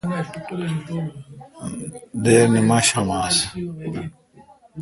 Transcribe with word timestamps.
دیر 2.23 2.45
نیمشام 2.53 3.09
آس۔ 3.23 3.37